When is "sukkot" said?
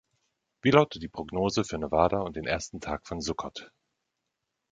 3.21-3.71